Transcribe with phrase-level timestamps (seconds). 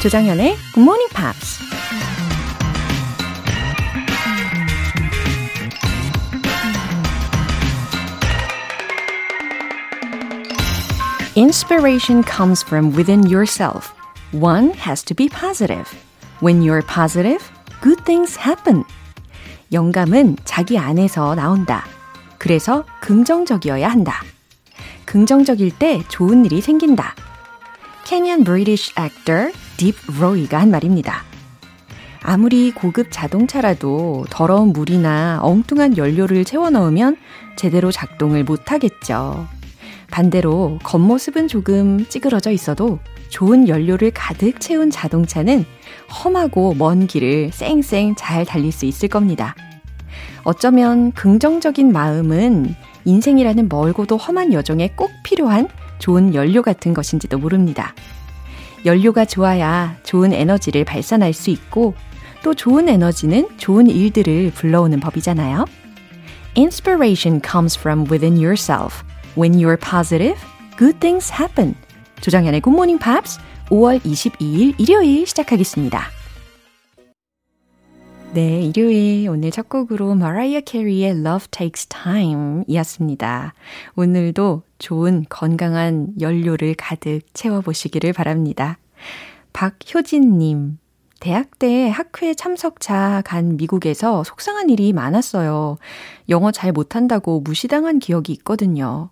[0.00, 1.58] 조장현의 Good Morning Pops.
[11.34, 13.92] Inspiration comes from within yourself.
[14.32, 15.92] One has to be positive.
[16.40, 17.42] When you're positive,
[17.82, 18.84] good things happen.
[19.72, 21.84] 영감은 자기 안에서 나온다.
[22.38, 24.22] 그래서 긍정적이어야 한다.
[25.06, 27.16] 긍정적일 때 좋은 일이 생긴다.
[28.04, 31.22] Kenyan British actor Deep Roy가 한 말입니다.
[32.20, 37.16] 아무리 고급 자동차라도 더러운 물이나 엉뚱한 연료를 채워 넣으면
[37.56, 39.46] 제대로 작동을 못 하겠죠.
[40.10, 45.64] 반대로 겉모습은 조금 찌그러져 있어도 좋은 연료를 가득 채운 자동차는
[46.24, 49.54] 험하고 먼 길을 쌩쌩 잘 달릴 수 있을 겁니다.
[50.42, 52.74] 어쩌면 긍정적인 마음은
[53.04, 57.94] 인생이라는 멀고도 험한 여정에 꼭 필요한 좋은 연료 같은 것인지도 모릅니다.
[58.84, 61.94] 연료가 좋아야 좋은 에너지를 발산할 수 있고
[62.42, 65.64] 또 좋은 에너지는 좋은 일들을 불러오는 법이잖아요.
[66.56, 69.04] Inspiration comes from within yourself.
[69.36, 70.38] When you're positive,
[70.76, 71.74] good things happen.
[72.20, 76.02] 조정현의 Good Morning Pops 5월 22일 일요일 시작하겠습니다.
[78.34, 83.54] 네, 일요일 오늘 첫 곡으로 마라이어 캐리의 Love Takes Time 이었습니다.
[83.96, 88.78] 오늘도 좋은 건강한 연료를 가득 채워보시기를 바랍니다.
[89.52, 90.78] 박효진님,
[91.20, 95.78] 대학 때 학회 참석차 간 미국에서 속상한 일이 많았어요.
[96.28, 99.10] 영어 잘 못한다고 무시당한 기억이 있거든요.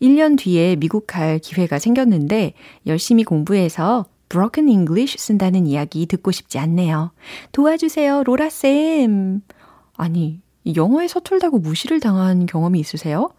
[0.00, 2.52] 1년 뒤에 미국 갈 기회가 생겼는데
[2.86, 7.12] 열심히 공부해서 broken English 쓴다는 이야기 듣고 싶지 않네요.
[7.52, 9.42] 도와주세요, 로라쌤.
[9.96, 10.40] 아니,
[10.74, 13.30] 영어에 서툴다고 무시를 당한 경험이 있으세요?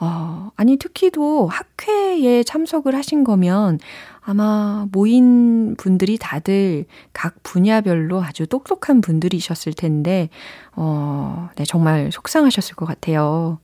[0.00, 3.78] 어, 아니, 특히도 학회에 참석을 하신 거면
[4.20, 10.28] 아마 모인 분들이 다들 각 분야별로 아주 똑똑한 분들이셨을 텐데,
[10.74, 13.58] 어, 네, 정말 속상하셨을 것 같아요.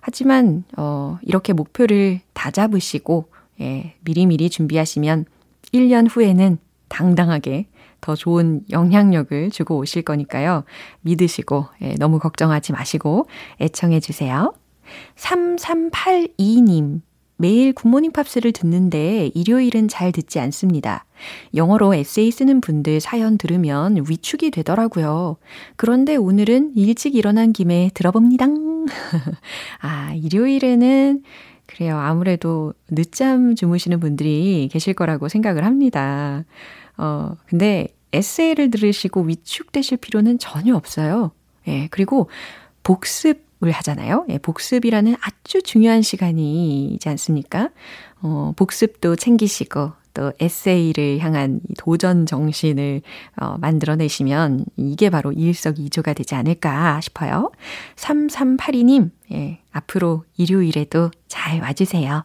[0.00, 3.28] 하지만, 어, 이렇게 목표를 다 잡으시고,
[3.60, 5.26] 예, 미리미리 준비하시면
[5.72, 7.66] 1년 후에는 당당하게
[8.02, 10.64] 더 좋은 영향력을 주고 오실 거니까요.
[11.00, 13.26] 믿으시고, 예, 너무 걱정하지 마시고,
[13.62, 14.52] 애청해 주세요.
[15.16, 17.00] 3382님.
[17.36, 21.04] 매일 굿모닝 팝스를 듣는데 일요일은 잘 듣지 않습니다.
[21.54, 25.38] 영어로 에세이 쓰는 분들 사연 들으면 위축이 되더라고요.
[25.76, 28.46] 그런데 오늘은 일찍 일어난 김에 들어봅니다.
[29.80, 31.22] 아, 일요일에는
[31.66, 31.96] 그래요.
[31.98, 36.44] 아무래도 늦잠 주무시는 분들이 계실 거라고 생각을 합니다.
[36.96, 41.32] 어, 근데 에세이를 들으시고 위축되실 필요는 전혀 없어요.
[41.66, 42.28] 예, 그리고
[42.82, 44.26] 복습을 하잖아요.
[44.28, 47.70] 예, 복습이라는 아주 중요한 시간이지 않습니까?
[48.20, 53.00] 어, 복습도 챙기시고, 또 에세이를 향한 도전 정신을
[53.40, 57.50] 어, 만들어내시면 이게 바로 일석이조가 되지 않을까 싶어요.
[57.96, 62.24] 3382님, 예, 앞으로 일요일에도 잘 와주세요.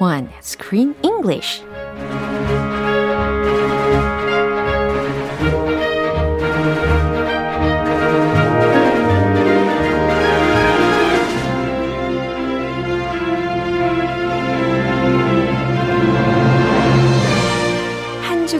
[0.00, 1.62] 1 Screen English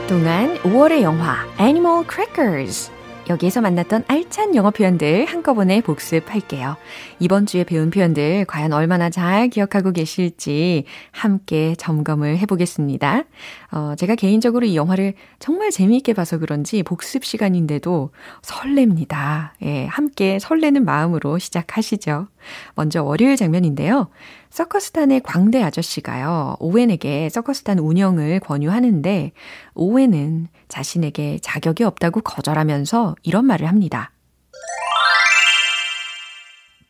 [0.08, 2.92] 동안 5월의 영화 Animal Crackers
[3.29, 6.75] 여기에서 만났던 알찬 영어 표현들 한꺼번에 복습할게요.
[7.19, 13.23] 이번 주에 배운 표현들 과연 얼마나 잘 기억하고 계실지 함께 점검을 해보겠습니다.
[13.71, 19.51] 어, 제가 개인적으로 이 영화를 정말 재미있게 봐서 그런지 복습 시간인데도 설렙니다.
[19.63, 22.27] 예, 함께 설레는 마음으로 시작하시죠.
[22.75, 24.09] 먼저 월요일 장면인데요.
[24.51, 29.31] 서커스단의 광대 아저씨가요, 오웬에게 서커스단 운영을 권유하는데,
[29.75, 34.12] 오웬은 자신에게 자격이 없다고 거절하면서 이런 말을 합니다.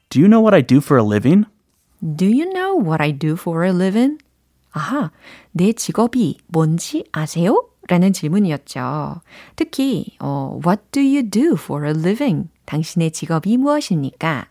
[0.10, 1.46] Do you know what I do for a living?
[2.02, 4.18] Do you know what I do for a living?
[4.72, 5.12] 아하,
[5.52, 7.68] 내 직업이 뭔지 아세요?
[7.88, 9.22] 라는 질문이었죠.
[9.56, 12.50] 특히, 어, What do you do for a living?
[12.66, 14.48] 당신의 직업이 무엇입니까?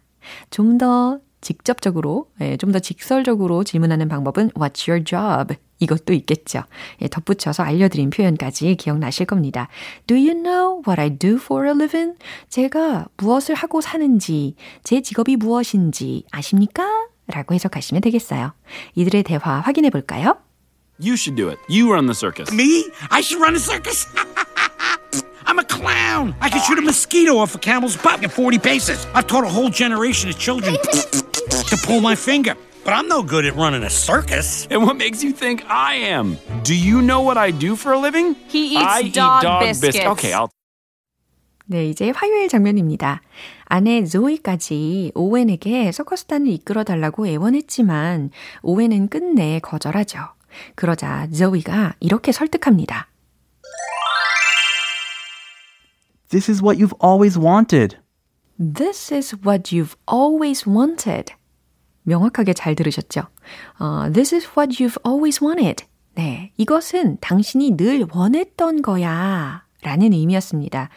[0.50, 5.56] 좀 더 직접적으로, 예, 좀 더 직설적으로 질문하는 방법은 What's your job?
[5.80, 6.62] 이것도 있겠죠.
[7.00, 9.68] 예, 덧붙여서 알려드린 표현까지 기억나실 겁니다.
[10.06, 12.16] Do you know what I do for a living?
[12.48, 14.54] 제가 무엇을 하고 사는지,
[14.84, 16.84] 제 직업이 무엇인지 아십니까?
[17.26, 18.52] 라고 해석하시면 되겠어요.
[18.94, 20.36] 이들의 대화 확인해 볼까요?
[21.00, 21.58] You should do it.
[21.70, 22.52] You run the circus.
[22.52, 22.84] Me?
[23.10, 24.06] I should run a circus?
[25.50, 26.36] I'm a clown.
[26.40, 29.04] I can shoot a mosquito off a camel's butt at 40 paces.
[29.14, 32.54] I've taught a whole generation of children to pull my finger.
[32.84, 34.68] But I'm no good at running a circus.
[34.70, 36.38] And what makes you think I am?
[36.62, 38.36] Do you know what I do for a living?
[38.46, 39.96] He eats I dog eat dog biscuits.
[39.98, 40.06] biscuits.
[40.12, 40.50] Okay, I'll
[41.66, 43.20] 네, 이제 화요일 장면입니다.
[43.64, 48.30] 아내 조이까지 오웬에게 서커스단을 이끌어 달라고 애원했지만
[48.62, 50.20] 오웬은 끝내 거절하죠.
[50.76, 53.09] 그러자 조이가 이렇게 설득합니다.
[56.29, 57.97] This is what you've always wanted.
[58.57, 61.33] This is what you've always wanted.
[62.03, 63.27] 명확하게 잘 들으셨죠?
[63.79, 65.85] 어, this is what you've always wanted.
[66.15, 69.65] 네, 이것은 당신이 늘 원했던 거야.
[69.81, 70.89] 라는 의미였습니다.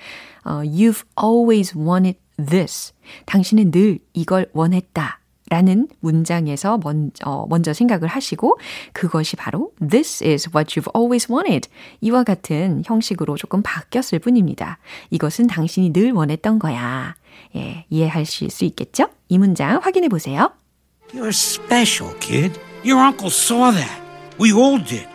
[0.45, 2.93] 어, you've always wanted this.
[3.27, 5.21] 당신은 늘 이걸 원했다.
[5.50, 8.58] 라는 문장에서 먼저, 먼저 생각을 하시고
[8.94, 11.70] 그것이 바로 This is what you've always wanted.
[12.02, 14.80] 이와 같은 형식으로 조금 바뀌었을 뿐입니다.
[15.10, 17.16] 이것은 당신이 늘 원했던 거야.
[17.56, 19.10] 예, 이해하실 수 있겠죠?
[19.28, 20.52] 이 문장 확인해 보세요.
[21.14, 22.60] You're special, kid.
[22.84, 24.02] Your uncle saw that.
[24.40, 25.08] We all did.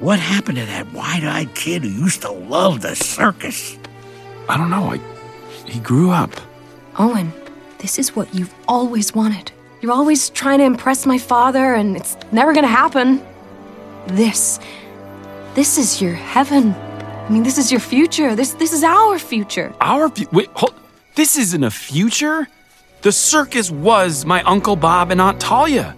[0.00, 3.76] What happened to that wide-eyed kid who used to love the circus?
[4.48, 4.92] I don't know.
[4.92, 5.00] I,
[5.66, 6.30] he grew up.
[6.98, 7.32] Owen,
[7.78, 9.52] this is what you've always wanted.
[9.83, 13.21] You're always trying to impress my father, and it's never gonna happen.
[14.07, 14.59] This,
[15.55, 16.73] this is your heaven.
[17.27, 18.35] I mean, this is your future.
[18.35, 19.71] This, this is our future.
[19.79, 20.73] Our fu- wait, hold.
[21.15, 22.47] This isn't a future.
[23.01, 25.95] The circus was my uncle Bob and Aunt Talia.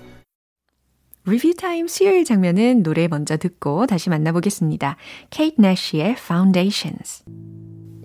[1.26, 4.98] 리뷰 타임 수요일 장면은 노래 먼저 듣고 다시 만나보겠습니다.
[5.30, 7.24] 케이트 내쉬의 Foundations.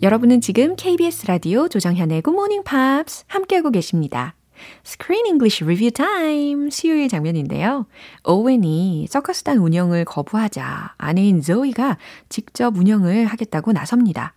[0.02, 4.34] 여러분은 지금 KBS 라디오 조정현의 Good Morning Pops 함께하고 계십니다.
[4.85, 7.87] Screen English Review Time 수요일 장면인데요.
[8.23, 11.97] 오웬이 서커스단 운영을 거부하자 아내인 조이가
[12.29, 14.33] 직접 운영을 하겠다고 나섭니다.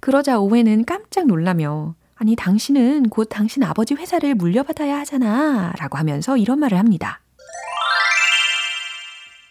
[0.00, 6.60] 그러자 오웬은 깜짝 놀라며 아니 당신은 곧 당신 아버지 회사를 물려받아야 하잖아 라고 하면서 이런
[6.60, 7.20] 말을 합니다.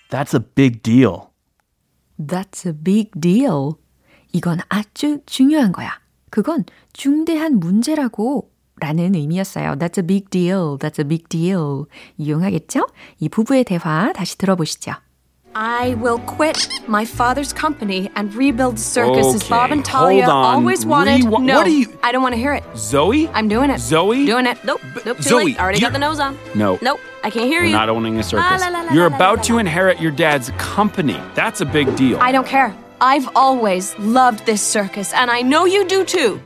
[0.10, 1.30] That's a big deal.
[2.20, 3.72] That's a big deal.
[4.32, 6.00] 이건 아주 중요한 거야.
[6.30, 8.52] 그건 중대한 문제라고
[8.83, 9.75] 라는 의미였어요.
[9.79, 10.79] That's a big deal.
[10.79, 11.87] That's a big deal.
[12.17, 12.87] 이용하겠죠?
[13.19, 14.93] 이 부부의 대화 다시 들어보시죠.
[15.55, 20.27] I will quit my father's company and rebuild the circus as Okay, Bob and Talia
[20.27, 20.55] hold on.
[20.63, 21.25] always wanted.
[21.25, 22.63] Rewi- no, what are you- I don't want to hear it.
[22.77, 23.27] Zoe?
[23.35, 23.81] I'm doing it.
[23.81, 24.27] Zoe?
[24.27, 24.59] Doing it.
[24.63, 24.79] Nope.
[25.05, 25.17] Nope.
[25.17, 25.59] Too Zoe, late.
[25.59, 26.37] Already you- got the nose on.
[26.55, 26.79] No.
[26.81, 27.01] Nope.
[27.25, 27.77] I can't hear We're you.
[27.77, 28.61] not owning a circus.
[28.61, 29.59] la, la, la, You're la, la, about la, to la.
[29.67, 31.19] inherit your dad's company.
[31.35, 32.19] That's a big deal.
[32.21, 32.73] I don't care.
[33.01, 36.39] I've always loved this circus, and I know you do too.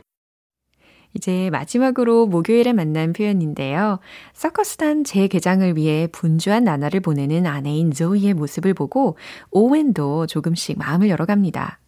[1.14, 3.98] 이제 마지막으로 목요일에 만난 표현인데요.
[4.34, 9.16] 서커스단 재개장을 위해 분주한 나날을 보내는 아내인 조이의 모습을 보고
[9.50, 11.80] 오웬도 조금씩 마음을 열어갑니다.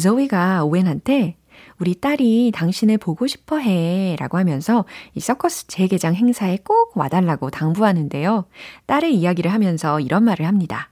[0.00, 1.36] 조이가 오웬한테
[1.78, 8.46] 우리 딸이 당신을 보고 싶어 해 라고 하면서 이 서커스 재개장 행사에 꼭 와달라고 당부하는데요.
[8.86, 10.90] 딸의 이야기를 하면서 이런 말을 합니다.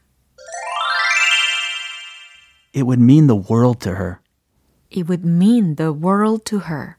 [2.75, 4.17] It would mean the world to her.
[4.91, 6.97] It would mean the world to her.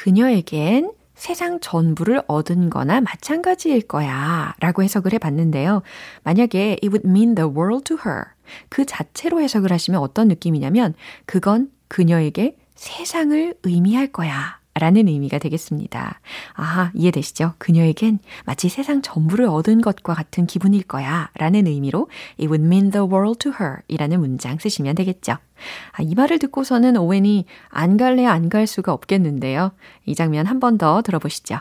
[0.00, 5.82] 그녀에겐 세상 전부를 얻은 거나 마찬가지일 거야 라고 해석을 해봤는데요.
[6.22, 8.24] 만약에 it would mean the world to her
[8.70, 10.94] 그 자체로 해석을 하시면 어떤 느낌이냐면
[11.26, 16.20] 그건 그녀에게 세상을 의미할 거야 라는 의미가 되겠습니다.
[16.54, 17.54] 아, 이해되시죠?
[17.58, 22.08] 그녀에겐 마치 세상 전부를 얻은 것과 같은 기분일 거야 라는 의미로
[22.38, 25.32] it would mean the world to her 이라는 문장 쓰시면 되겠죠.
[25.92, 29.72] 아, 이 말을 듣고서는 오웬이 안 갈래 안 갈 수가 없겠는데요.
[30.06, 31.58] 이 장면 한 번 더 들어보시죠.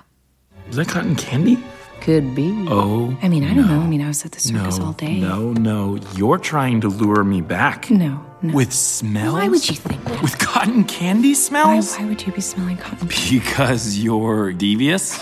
[0.70, 1.58] Is that cotton candy?
[2.02, 2.50] Could be.
[2.70, 3.14] Oh.
[3.22, 3.82] I mean, I don't know.
[3.82, 5.20] I mean, I was at the circus no, all day.
[5.20, 5.98] No, no.
[6.16, 7.92] You're trying to lure me back.
[7.92, 8.29] No, no.
[8.42, 9.34] With smells?
[9.34, 10.22] Why would you think that?
[10.22, 11.98] With cotton candy Why, smells?
[11.98, 13.08] why would you be smelling cotton?
[13.08, 15.20] Because you're devious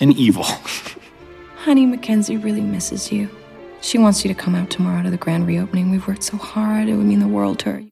[0.00, 0.44] and evil.
[1.64, 3.28] Honey, Mackenzie really misses you.
[3.80, 5.90] She wants you to come out tomorrow to the grand reopening.
[5.90, 6.88] We've worked so hard.
[6.88, 7.82] It would mean the world to her.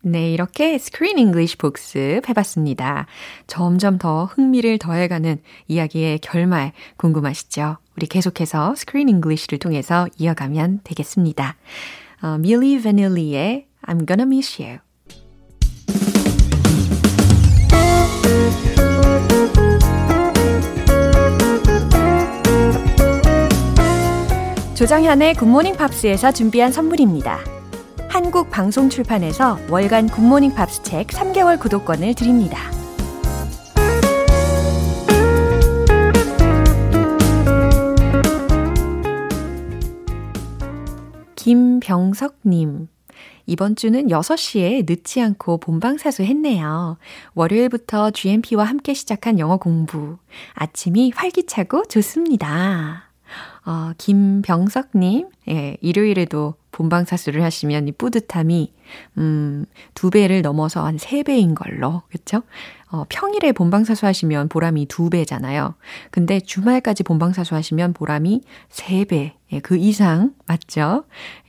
[0.00, 3.06] 네, 이렇게 스크린 잉글리시 복습 해봤습니다.
[3.46, 7.76] 점점 더 흥미를 더해가는 이야기의 결말 궁금하시죠?
[7.96, 11.56] 우리 계속해서 스크린 잉글리시를 통해서 이어가면 되겠습니다.
[12.22, 14.78] 어, 밀리 베닐리의 I'm gonna miss you.
[24.74, 27.40] 조정현의 굿모닝 팝스에서 준비한 선물입니다.
[28.08, 32.77] 한국 방송 출판에서 월간 굿모닝 팝스 책 3개월 구독권을 드립니다.
[41.48, 42.88] 김병석님.
[43.46, 46.98] 이번 주는 6시에 늦지 않고 본방사수 했네요.
[47.32, 50.18] 월요일부터 GMP와 함께 시작한 영어 공부.
[50.52, 53.04] 아침이 활기차고 좋습니다.
[53.64, 58.72] 어, 김병석님, 예, 일요일에도 본방사수를 하시면 이 뿌듯함이,
[59.18, 62.42] 음, 두 배를 넘어서 한 세 배인 걸로, 그쵸?
[62.90, 65.74] 어, 평일에 본방사수 하시면 보람이 두 배잖아요.
[66.10, 71.04] 근데 주말까지 본방사수 하시면 보람이 세 배, 예, 그 이상, 맞죠?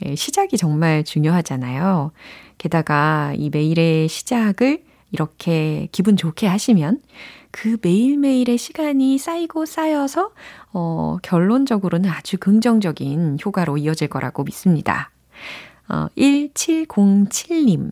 [0.05, 2.11] 예, 시작이 정말 중요하잖아요.
[2.57, 7.01] 게다가 이 매일의 시작을 이렇게 기분 좋게 하시면
[7.51, 10.31] 그 매일매일의 시간이 쌓이고 쌓여서
[10.71, 15.11] 어, 결론적으로는 아주 긍정적인 효과로 이어질 거라고 믿습니다.
[15.87, 17.91] 어, 1707님.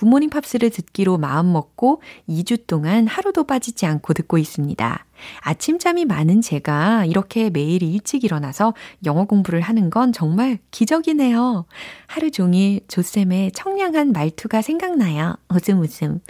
[0.00, 5.04] 굿모닝 팝스를 듣기로 마음먹고 2주 동안 하루도 빠지지 않고 듣고 있습니다.
[5.40, 8.72] 아침잠이 많은 제가 이렇게 매일 일찍 일어나서
[9.04, 11.66] 영어 공부를 하는 건 정말 기적이네요.
[12.06, 15.36] 하루 종일 조쌤의 청량한 말투가 생각나요.
[15.50, 16.20] 웃음 웃음.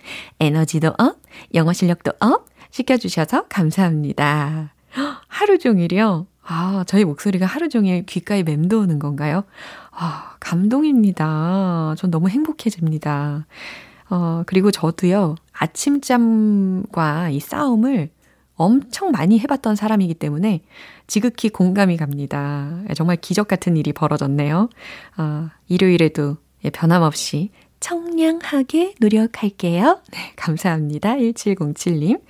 [0.41, 1.21] 에너지도 up,
[1.55, 4.75] 영어 실력도 up 시켜주셔서 감사합니다.
[5.29, 6.27] 하루 종일이요?
[6.43, 9.45] 아, 저희 목소리가 하루 종일 귓가에 맴도는 건가요?
[9.91, 11.95] 아, 감동입니다.
[11.97, 13.47] 전 너무 행복해집니다.
[14.11, 18.11] 어, 그리고 저도요, 아침잠과 이 싸움을
[18.57, 20.63] 엄청 많이 해봤던 사람이기 때문에
[21.07, 22.83] 지극히 공감이 갑니다.
[22.95, 24.69] 정말 기적 같은 일이 벌어졌네요.
[25.19, 26.37] 어, 일요일에도
[26.73, 30.01] 변함없이 청량하게 노력할게요.
[30.13, 31.15] 네, 감사합니다.
[31.15, 32.21] 1707님.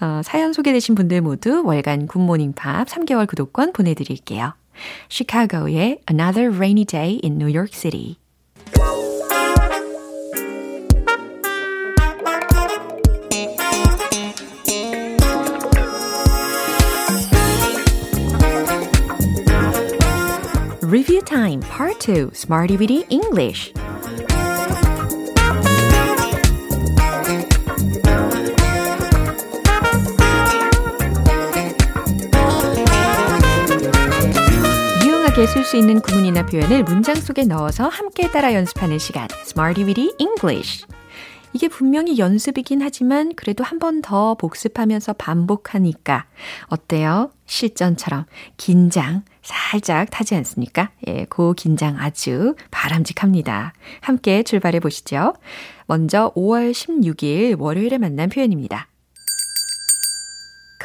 [0.00, 4.54] 어, 사연 소개되신 분들 모두 월간 굿모닝 팝 3개월 구독권 보내드릴게요.
[5.08, 8.16] 시카고의 Another Rainy Day in New York City.
[20.82, 23.72] Review Time Part 2 Smarty Weedy English
[35.40, 40.12] 유용하게 쓸 수 있는 구문이나 표현을 문장 속에 넣어서 함께 따라 연습하는 시간 Smarty Weedy
[40.18, 40.84] English
[41.54, 46.26] 이게 분명히 연습이긴 하지만 그래도 한 번 더 복습하면서 반복하니까
[46.66, 47.32] 어때요?
[47.46, 48.26] 실전처럼
[48.58, 50.90] 긴장 살짝 타지 않습니까?
[51.08, 53.72] 예, 그 긴장 아주 바람직합니다.
[54.02, 55.32] 함께 출발해 보시죠.
[55.86, 58.88] 먼저 5월 16일 월요일에 만난 표현입니다.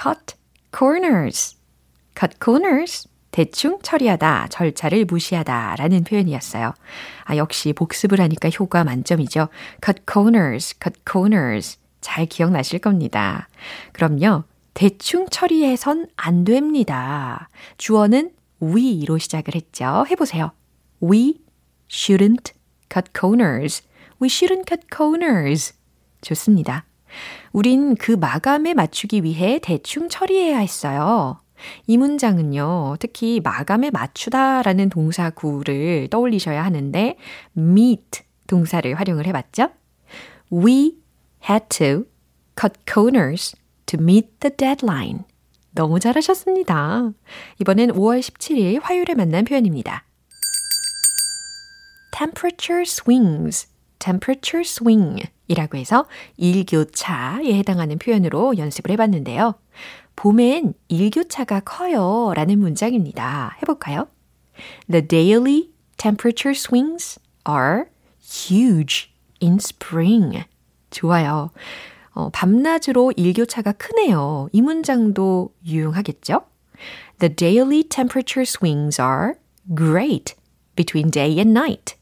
[0.02, 0.36] cut
[0.74, 1.58] corners.
[2.18, 3.15] cut corners.
[3.36, 6.74] 대충 처리하다, 절차를 무시하다 라는 표현이었어요.
[7.26, 9.50] 아, 역시 복습을 하니까 효과 만점이죠.
[9.84, 11.78] cut corners, cut corners.
[12.00, 13.50] 잘 기억나실 겁니다.
[13.92, 14.46] 그럼요.
[14.74, 17.50] 대충 처리해선 안 됩니다.
[17.78, 20.06] 주어는 we로 시작을 했죠.
[20.10, 20.54] 해보세요.
[21.04, 21.42] We
[21.90, 22.54] shouldn't
[22.90, 23.84] cut corners.
[24.22, 25.74] We shouldn't cut corners.
[26.22, 26.86] 좋습니다.
[27.52, 31.42] 우린 그 마감에 맞추기 위해 대충 처리해야 했어요.
[31.88, 37.18] 이 문장은요, 특히 마감에 맞추다라는 동사구를 떠올리셔야 하는데,
[37.58, 39.70] meet 동사를 활용을 해봤죠?
[40.52, 40.98] We
[41.50, 42.06] had to
[42.60, 43.56] cut corners
[43.86, 45.24] to meet the deadline.
[45.72, 47.12] 너무 잘하셨습니다.
[47.60, 50.06] 이번엔 5월 17일 화요일에 만난 표현입니다.
[52.18, 53.68] temperature swings,
[54.00, 56.06] temperature swing 이라고 해서
[56.38, 59.56] 일교차에 해당하는 표현으로 연습을 해봤는데요.
[60.16, 63.58] 봄엔 일교차가 커요 라는 문장입니다.
[63.62, 64.08] 해볼까요?
[64.90, 67.86] The daily temperature swings are
[68.22, 69.10] huge
[69.42, 70.44] in spring.
[70.90, 71.52] 좋아요.
[72.12, 74.48] 어, 밤낮으로 일교차가 크네요.
[74.54, 76.44] 이 문장도 유용하겠죠?
[77.20, 79.34] The daily temperature swings are
[79.76, 80.36] great
[80.76, 81.96] between day and night.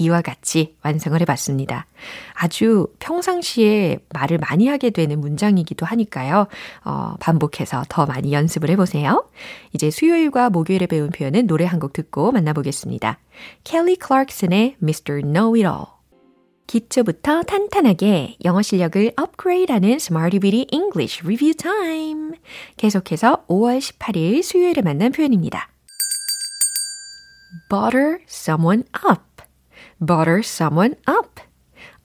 [0.00, 1.86] 이와 같이 완성을 해봤습니다.
[2.34, 6.46] 아주 평상시에 말을 많이 하게 되는 문장이기도 하니까요.
[6.84, 9.28] 어, 반복해서 더 많이 연습을 해보세요.
[9.72, 13.18] 이제 수요일과 목요일에 배운 표현은 노래 한 곡 듣고 만나보겠습니다.
[13.64, 15.22] 켈리 클락슨의 Mr.
[15.22, 15.86] Know-It-All
[16.66, 19.98] 기초부터 탄탄하게 영어 실력을 업그레이드하는
[20.40, 22.32] Bitty English Review Time.
[22.76, 25.68] 계속해서 5월 18일 수요일에 만난 표현입니다.
[27.70, 29.29] butter someone up.
[30.04, 31.42] Butter someone up.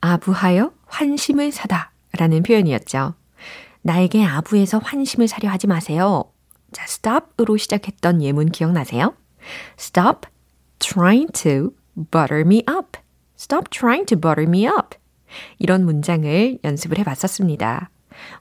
[0.02, 3.16] 아부하여 환심을 사다 라는 표현이었죠.
[3.82, 6.24] 나에게 아부해서 환심을 사려 하지 마세요.
[6.72, 9.16] 자, stop으로 시작했던 예문 기억나세요?
[9.80, 10.28] Stop
[10.80, 11.72] trying to
[12.12, 13.00] butter me up.
[13.38, 14.98] Stop trying to butter me up.
[15.60, 17.90] 이런 문장을 연습을 해 봤었습니다.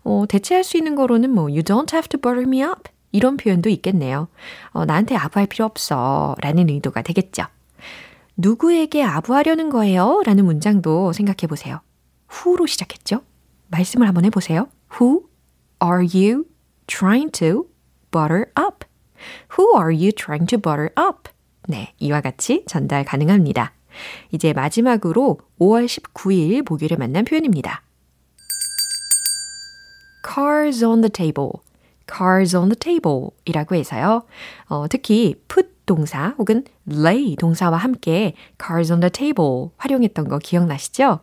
[0.04, 2.90] 어, 대체할 수 있는 거로는 뭐, you don't have to butter me up.
[3.12, 4.28] 이런 표현도 있겠네요.
[4.70, 6.34] 어, 나한테 아부할 필요 없어.
[6.40, 7.44] 라는 의도가 되겠죠.
[8.36, 10.22] 누구에게 아부하려는 거예요?
[10.24, 11.80] 라는 문장도 생각해 보세요.
[12.30, 13.22] who로 시작했죠?
[13.68, 14.68] 말씀을 한번 해보세요.
[15.00, 15.26] Who
[15.82, 16.44] are you
[16.86, 17.66] trying to
[18.10, 18.84] butter up?
[19.56, 21.30] Who are you trying to butter up?
[21.68, 23.72] 네, 이와 같이 전달 가능합니다.
[24.32, 27.82] 이제 마지막으로 5월 19일 목요일에 만난 표현입니다.
[30.24, 31.52] cars on the table.
[32.10, 34.24] cars on the table 이라고 해서요.
[34.66, 41.20] 어, 특히 put 동사 혹은 lay 동사와 함께 cars on the table 활용했던 거 기억나시죠?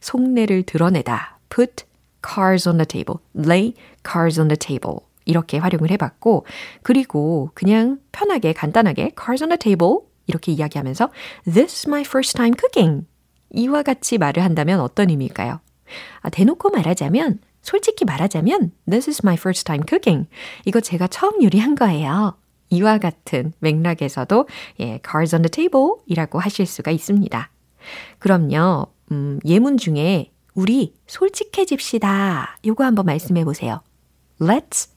[0.00, 1.38] 속내를 드러내다.
[1.48, 1.84] put
[2.26, 3.74] cars on the table, lay
[4.06, 6.46] cars on the table 이렇게 활용을 해봤고
[6.82, 11.10] 그리고 그냥 편하게 간단하게 cars on the table 이렇게 이야기하면서
[11.44, 13.06] This is my first time cooking
[13.50, 15.60] 이와 같이 말을 한다면 어떤 의미일까요?
[16.20, 20.28] 아, 대놓고 말하자면 솔직히 말하자면 This is my first time cooking
[20.64, 22.36] 이거 제가 처음 요리한 거예요.
[22.72, 24.48] 이와 같은 맥락에서도
[24.80, 27.50] 예, cards on the table 이라고 하실 수가 있습니다.
[28.18, 32.58] 그럼요, 음, 예문 중에 우리 솔직해집시다.
[32.64, 33.82] 요거 한번 말씀해 보세요.
[34.40, 34.88] Let's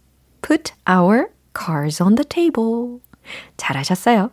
[0.41, 2.99] put our cards on the table.
[3.57, 4.31] 잘하셨어요.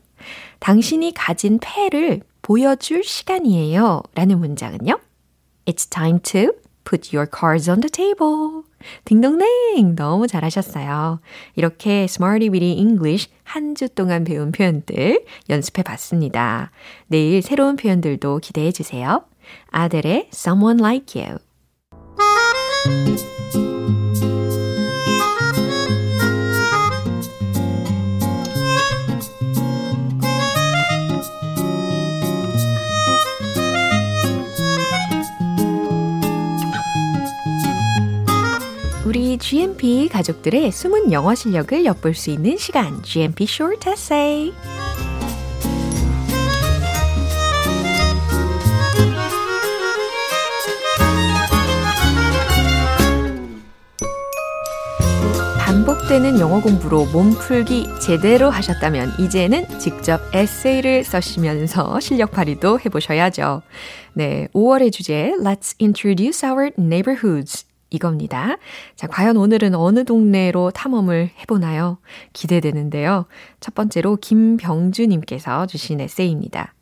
[0.60, 4.02] 당신이 가진 패를 보여줄 시간이에요.
[4.14, 5.00] 라는 문장은요.
[5.66, 6.52] It's time to
[6.84, 8.62] put your cards on the table.
[9.04, 9.94] 딩동댕!
[9.96, 11.20] 너무 잘하셨어요.
[11.56, 16.70] 이렇게 Smarty Weedy English 한 주 동안 배운 표현들 연습해 봤습니다.
[17.06, 19.24] 내일 새로운 표현들도 기대해 주세요.
[19.70, 21.38] 아델의 Someone Like You.
[39.42, 44.52] GMP 가족들의 숨은 영어 실력을 엿볼 수 있는 시간, GMP Short Essay.
[55.58, 63.62] 반복되는 영어 공부로 몸풀기 제대로 하셨다면 이제는 직접 에세이를 써시면서 실력 발휘도 해보셔야죠.
[64.12, 68.56] 네, 5월의 주제 Let's introduce our neighborhoods 이겁니다.
[68.96, 71.98] 자, 과연 오늘은 어느 동네로 탐험을 해보나요?
[72.32, 73.26] 기대되는데요.
[73.60, 76.74] 첫 번째로 김병주님께서 주신 에세이입니다.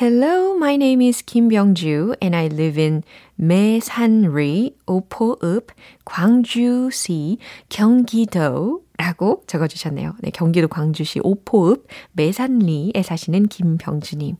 [0.00, 3.02] Hello, my name is Kim Byung-ju and I live in
[3.34, 5.66] 매산리, 오포읍,
[6.04, 10.14] 광주시, 경기도 라고 적어주셨네요.
[10.20, 14.36] 네, 경기도 광주시 오포읍 매산리에 사시는 김병주님.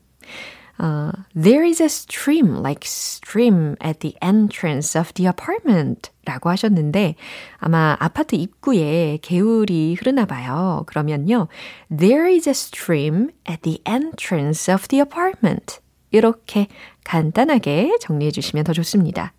[0.80, 6.12] Uh, there is a stream, like stream at the entrance of the apartment.
[6.26, 7.16] 라고 하셨는데,
[7.60, 10.84] 아마 아파트 입구에 개울이 흐르나 봐요.
[10.88, 11.48] 그러면요,
[11.96, 15.80] there is a stream at the entrance of the apartment.
[16.12, 16.68] 이렇게
[17.04, 19.34] 간단하게 정리해 주시면 더 좋습니다.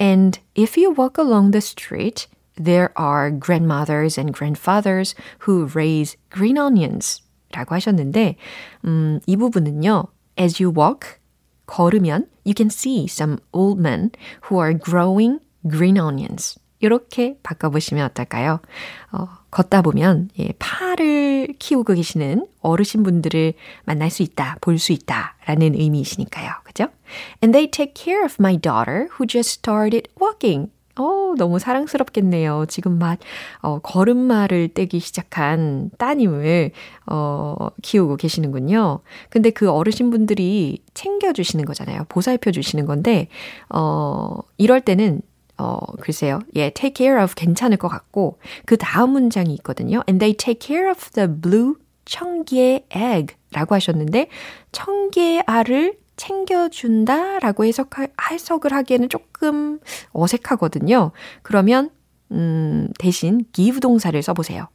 [0.00, 5.14] And if you walk along the street, there are grandmothers and grandfathers
[5.46, 7.22] who raise green onions.
[7.52, 8.36] 라고 하셨는데,
[8.84, 10.04] 음, 이 부분은요,
[10.37, 11.19] As you walk,
[11.67, 14.11] 걸으면 you can see some old men
[14.49, 16.59] who are growing green onions.
[16.79, 18.59] 이렇게 바꿔보시면 어떨까요?
[19.11, 23.53] 어, 걷다 보면 예, 파를 키우고 계시는 어르신분들을
[23.85, 26.51] 만날 수 있다, 볼 수 있다라는 의미이시니까요.
[26.63, 26.87] 그죠?
[27.41, 30.69] And they take care of my daughter who just started walking.
[30.97, 32.65] 어, 너무 사랑스럽겠네요.
[32.67, 33.19] 지금 막,
[33.61, 36.71] 어, 걸음마를 떼기 시작한 따님을,
[37.07, 38.99] 어, 키우고 계시는군요.
[39.29, 42.05] 근데 그 어르신분들이 챙겨주시는 거잖아요.
[42.07, 43.27] 보살펴 주시는 건데,
[43.69, 45.21] 어, 이럴 때는
[45.57, 46.39] 어, 글쎄요.
[46.55, 50.01] 예, take care of 괜찮을 것 같고, 그 다음 문장이 있거든요.
[50.07, 54.27] And they take care of the blue 청개 egg 라고 하셨는데,
[54.73, 57.91] 청개 알을 챙겨준다 라고 해석,
[58.31, 59.79] 해석을 하기에는 조금
[60.11, 61.11] 어색하거든요.
[61.41, 61.89] 그러면,
[62.31, 64.67] 음, 대신 give 동사를 써보세요.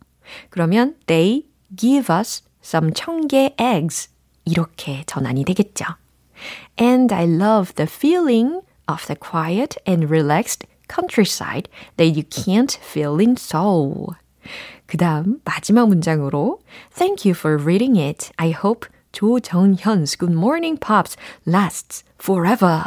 [0.50, 4.10] 그러면 they give us some 청개 eggs.
[4.44, 5.84] 이렇게 전환이 되겠죠.
[6.80, 13.20] And I love the feeling of the quiet and relaxed countryside that you can't feel
[13.20, 14.16] in Seoul.
[14.86, 16.58] 그 다음 마지막 문장으로
[16.94, 18.30] Thank you for reading it.
[18.36, 22.82] I hope 조정현's Good Morning Pops lasts forever.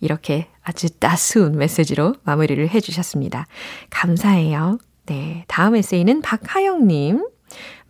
[0.00, 3.46] 이렇게 아주 따스운 메시지로 마무리를 해주셨습니다.
[3.90, 4.78] 감사해요.
[5.06, 7.26] 네, 다음 에세이는 박하영님.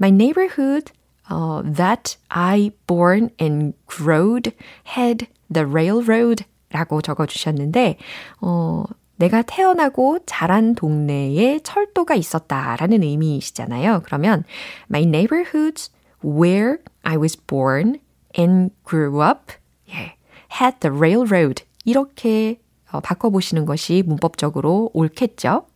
[0.00, 0.92] My neighborhood
[1.30, 4.52] uh, that I born and growed
[4.96, 7.98] had the railroad 라고 적어주셨는데,
[8.40, 8.85] 어,
[9.16, 14.00] 내가 태어나고 자란 동네에 철도가 있었다라는 의미이시잖아요.
[14.04, 14.44] 그러면
[14.88, 15.90] my neighborhoods
[16.22, 18.00] where I was born
[18.37, 19.52] and grew up
[19.87, 20.12] yeah,
[20.61, 22.61] had the railroad 이렇게
[22.92, 25.66] 어, 바꿔보시는 것이 문법적으로 옳겠죠.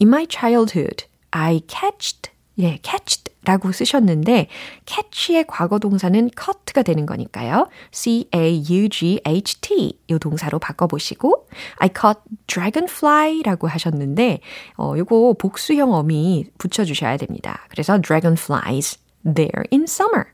[0.00, 4.48] In my childhood, I catched 예, catched 라고 쓰셨는데
[4.86, 7.68] catch의 과거 동사는 cut가 되는 거니까요.
[7.92, 11.46] C-A-U-G-H-T 이 동사로 바꿔보시고
[11.78, 14.40] I caught dragonfly라고 하셨는데
[14.78, 17.66] 어, 요거 복수형 어미 붙여주셔야 됩니다.
[17.68, 20.32] 그래서 dragonflies there in summer.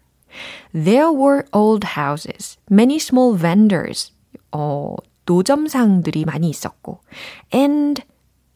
[0.72, 4.12] There were old houses, many small vendors.
[4.52, 7.00] 어, 노점상들이 많이 있었고
[7.54, 8.02] and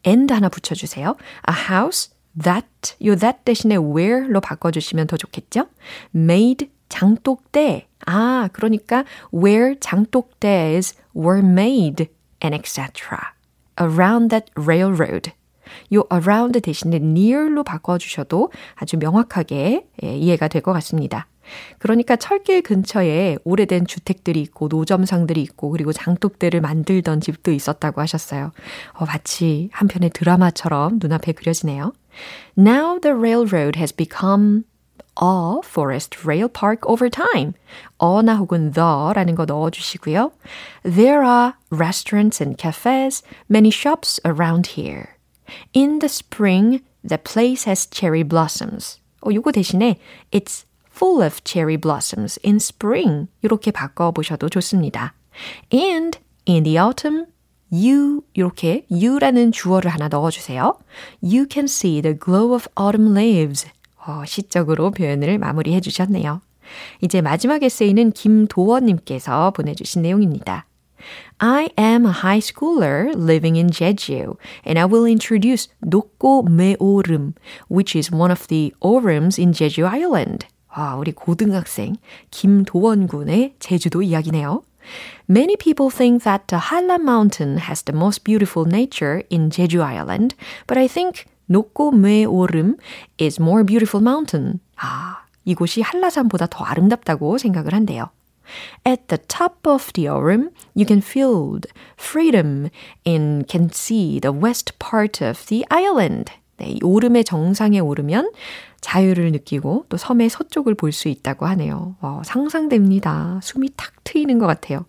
[0.05, 1.15] and 하나 붙여주세요.
[1.47, 5.67] A house that, 요 that 대신에 where로 바꿔주시면 더 좋겠죠?
[6.13, 7.87] made 장독대.
[8.05, 12.07] 아, 그러니까 where 장독대s were made
[12.43, 13.33] and etc.
[13.79, 15.33] around that railroad.
[15.93, 21.27] 요 around 대신에 near로 바꿔주셔도 아주 명확하게 예, 이해가 될 것 같습니다.
[21.77, 28.51] 그러니까 철길 근처에 오래된 주택들이 있고 노점상들이 있고 그리고 장독대를 만들던 집도 있었다고 하셨어요.
[28.93, 31.93] 어, 마치 한 편의 드라마처럼 눈앞에 그려지네요.
[32.57, 34.63] Now the railroad has become
[35.21, 37.53] a forest rail park over time.
[37.97, 40.31] 어나 혹은 the라는 거 넣어주시고요.
[40.83, 45.14] There are restaurants and cafes, many shops around here.
[45.75, 48.99] In the spring, the place has cherry blossoms.
[49.21, 49.97] 어, 요거 대신에
[50.31, 53.27] it's full of cherry blossoms in spring.
[53.41, 55.13] 이렇게 바꿔 보셔도 좋습니다.
[55.73, 57.25] And in the autumn,
[57.71, 60.79] you 이렇게 you라는 주어를 하나 넣어 주세요.
[61.21, 63.67] You can see the glow of autumn leaves.
[64.07, 66.41] 어, 시적으로 표현을 마무리해 주셨네요.
[67.01, 70.65] 이제 마지막 에세이는 김도원님께서 보내주신 내용입니다.
[71.40, 77.34] I am a high schooler living in Jeju, and I will introduce Dokko Meorum,
[77.68, 80.46] which is one of the orums in Jeju Island.
[80.68, 81.96] 아, 우리 고등학생
[82.30, 84.62] 김도원 군의 제주도 이야기네요.
[85.28, 90.34] Many people think that the Hala Mountain has the most beautiful nature in Jeju Island,
[90.66, 92.76] but I think 노꼬메 오름
[93.18, 94.60] is more beautiful mountain.
[94.76, 98.10] 아, 이곳이 한라산보다 더 아름답다고 생각을 한대요.
[98.85, 101.59] At the top of the Orem, you can feel
[101.97, 102.69] freedom
[103.05, 106.31] and can see the west part of the island.
[106.57, 108.31] 네, 이 오름의 정상에 오르면
[108.79, 111.95] 자유를 느끼고 또 섬의 서쪽을 볼 수 있다고 하네요.
[112.01, 113.39] 와, 상상됩니다.
[113.43, 114.85] 숨이 탁 트이는 것 같아요.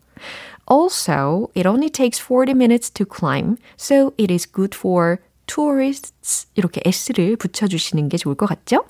[0.69, 6.81] Also, it only takes 40 minutes to climb, so it is good for tourists 이렇게
[6.85, 8.85] s를 붙여주시는 게 좋을 것 같죠?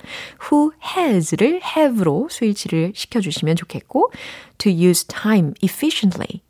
[0.49, 4.11] Who has를 have로 스위치를 시켜주시면 좋겠고
[4.57, 6.41] to use time efficiently.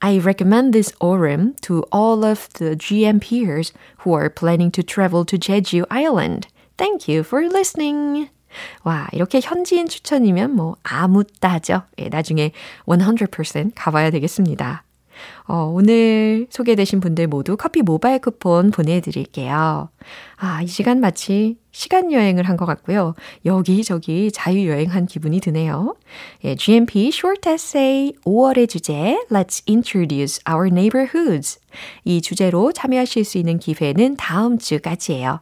[0.00, 3.72] I recommend this Orem to all of the GM peers
[4.04, 6.48] who are planning to travel to Jeju Island.
[6.76, 8.28] Thank you for listening.
[8.84, 11.82] 와, 이렇게 현지인 추천이면 뭐 아무 따죠.
[11.98, 12.52] 예, 나중에
[12.86, 14.84] 100% 가봐야 되겠습니다.
[15.46, 19.88] 어, 오늘 소개되신 분들 모두 커피 모바일 쿠폰 보내드릴게요.
[20.36, 23.14] 아, 이 시간 마치 시간 여행을 한 것 같고요.
[23.44, 25.96] 여기저기 자유여행한 기분이 드네요.
[26.44, 31.58] 예, GMP Short Essay 5월의 주제 Let's Introduce Our Neighborhoods
[32.04, 35.40] 이 주제로 참여하실 수 있는 기회는 다음 주까지예요.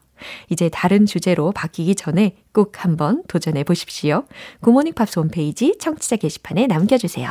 [0.50, 4.24] 이제 다른 주제로 바뀌기 전에 꼭 한번 도전해 보십시오.
[4.60, 7.30] 구모닝 팝스 홈페이지 청취자 게시판에 남겨주세요.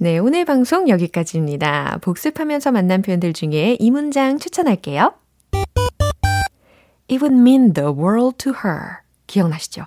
[0.00, 1.98] 네, 오늘 방송 여기까지입니다.
[2.02, 5.12] 복습하면서 만난 표현들 중에 이 문장 추천할게요.
[7.10, 8.98] It would mean the world to her.
[9.26, 9.86] 기억나시죠?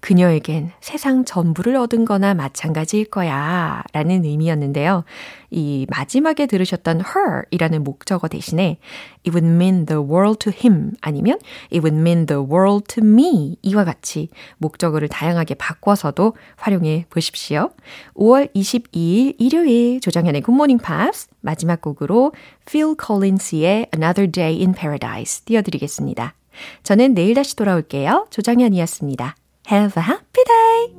[0.00, 3.82] 그녀에겐 세상 전부를 얻은 거나 마찬가지일 거야.
[3.92, 5.04] 라는 의미였는데요.
[5.50, 8.78] 이 마지막에 들으셨던 her 이라는 목적어 대신에
[9.26, 11.38] it would mean the world to him 아니면
[11.72, 14.28] it would mean the world to me 이와 같이
[14.58, 17.70] 목적어를 다양하게 바꿔서도 활용해 보십시오.
[18.14, 22.32] 5월 22일 일요일 조정현의 굿모닝 팝스 마지막 곡으로
[22.66, 26.34] Phil Collins의 Another Day in Paradise 띄워드리겠습니다.
[26.82, 28.26] 저는 내일 다시 돌아올게요.
[28.30, 29.34] 조정현이었습니다.
[29.68, 30.94] Have a happy day!